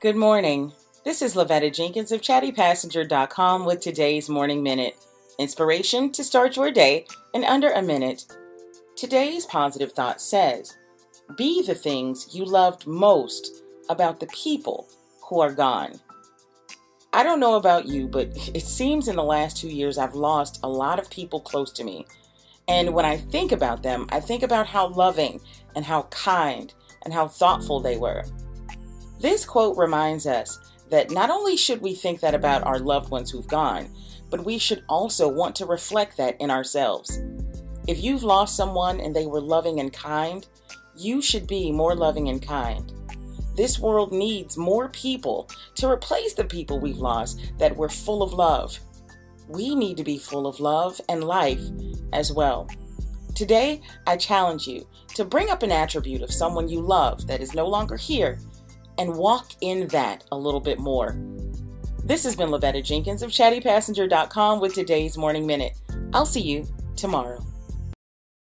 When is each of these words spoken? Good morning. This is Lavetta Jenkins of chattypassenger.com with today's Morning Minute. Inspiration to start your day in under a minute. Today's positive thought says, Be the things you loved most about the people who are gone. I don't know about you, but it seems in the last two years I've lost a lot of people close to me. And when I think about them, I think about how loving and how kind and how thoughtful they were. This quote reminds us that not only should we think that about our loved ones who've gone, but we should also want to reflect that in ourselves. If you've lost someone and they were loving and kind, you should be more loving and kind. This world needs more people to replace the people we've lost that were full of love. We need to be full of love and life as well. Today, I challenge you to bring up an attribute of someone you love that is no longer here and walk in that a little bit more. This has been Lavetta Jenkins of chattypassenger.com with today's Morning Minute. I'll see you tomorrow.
Good 0.00 0.14
morning. 0.14 0.74
This 1.04 1.22
is 1.22 1.34
Lavetta 1.34 1.74
Jenkins 1.74 2.12
of 2.12 2.20
chattypassenger.com 2.20 3.64
with 3.64 3.80
today's 3.80 4.28
Morning 4.28 4.62
Minute. 4.62 4.96
Inspiration 5.40 6.12
to 6.12 6.22
start 6.22 6.54
your 6.54 6.70
day 6.70 7.04
in 7.34 7.42
under 7.42 7.72
a 7.72 7.82
minute. 7.82 8.24
Today's 8.94 9.44
positive 9.44 9.90
thought 9.90 10.20
says, 10.20 10.78
Be 11.36 11.62
the 11.62 11.74
things 11.74 12.32
you 12.32 12.44
loved 12.44 12.86
most 12.86 13.64
about 13.88 14.20
the 14.20 14.28
people 14.28 14.88
who 15.28 15.40
are 15.40 15.52
gone. 15.52 15.98
I 17.12 17.24
don't 17.24 17.40
know 17.40 17.56
about 17.56 17.88
you, 17.88 18.06
but 18.06 18.28
it 18.54 18.62
seems 18.62 19.08
in 19.08 19.16
the 19.16 19.24
last 19.24 19.56
two 19.56 19.68
years 19.68 19.98
I've 19.98 20.14
lost 20.14 20.60
a 20.62 20.68
lot 20.68 21.00
of 21.00 21.10
people 21.10 21.40
close 21.40 21.72
to 21.72 21.82
me. 21.82 22.06
And 22.68 22.94
when 22.94 23.04
I 23.04 23.16
think 23.16 23.50
about 23.50 23.82
them, 23.82 24.06
I 24.10 24.20
think 24.20 24.44
about 24.44 24.68
how 24.68 24.90
loving 24.90 25.40
and 25.74 25.84
how 25.84 26.02
kind 26.02 26.72
and 27.02 27.12
how 27.12 27.26
thoughtful 27.26 27.80
they 27.80 27.96
were. 27.96 28.22
This 29.20 29.44
quote 29.44 29.76
reminds 29.76 30.26
us 30.26 30.58
that 30.90 31.10
not 31.10 31.30
only 31.30 31.56
should 31.56 31.80
we 31.80 31.94
think 31.94 32.20
that 32.20 32.34
about 32.34 32.62
our 32.64 32.78
loved 32.78 33.10
ones 33.10 33.30
who've 33.30 33.46
gone, 33.46 33.90
but 34.30 34.44
we 34.44 34.58
should 34.58 34.84
also 34.88 35.28
want 35.28 35.56
to 35.56 35.66
reflect 35.66 36.16
that 36.16 36.40
in 36.40 36.50
ourselves. 36.50 37.20
If 37.86 38.02
you've 38.02 38.22
lost 38.22 38.56
someone 38.56 39.00
and 39.00 39.14
they 39.14 39.26
were 39.26 39.40
loving 39.40 39.80
and 39.80 39.92
kind, 39.92 40.46
you 40.96 41.20
should 41.20 41.46
be 41.46 41.72
more 41.72 41.96
loving 41.96 42.28
and 42.28 42.40
kind. 42.40 42.92
This 43.56 43.78
world 43.78 44.12
needs 44.12 44.56
more 44.56 44.88
people 44.90 45.48
to 45.76 45.88
replace 45.88 46.34
the 46.34 46.44
people 46.44 46.78
we've 46.78 46.98
lost 46.98 47.40
that 47.58 47.76
were 47.76 47.88
full 47.88 48.22
of 48.22 48.32
love. 48.32 48.78
We 49.48 49.74
need 49.74 49.96
to 49.96 50.04
be 50.04 50.18
full 50.18 50.46
of 50.46 50.60
love 50.60 51.00
and 51.08 51.24
life 51.24 51.62
as 52.12 52.32
well. 52.32 52.68
Today, 53.34 53.80
I 54.06 54.16
challenge 54.16 54.66
you 54.66 54.86
to 55.14 55.24
bring 55.24 55.50
up 55.50 55.62
an 55.62 55.72
attribute 55.72 56.22
of 56.22 56.32
someone 56.32 56.68
you 56.68 56.80
love 56.80 57.26
that 57.26 57.40
is 57.40 57.54
no 57.54 57.66
longer 57.66 57.96
here 57.96 58.38
and 58.98 59.16
walk 59.16 59.52
in 59.60 59.86
that 59.88 60.24
a 60.32 60.36
little 60.38 60.60
bit 60.60 60.78
more. 60.78 61.16
This 62.04 62.24
has 62.24 62.36
been 62.36 62.48
Lavetta 62.48 62.82
Jenkins 62.82 63.22
of 63.22 63.30
chattypassenger.com 63.30 64.60
with 64.60 64.74
today's 64.74 65.18
Morning 65.18 65.46
Minute. 65.46 65.78
I'll 66.12 66.26
see 66.26 66.40
you 66.40 66.66
tomorrow. 66.96 67.44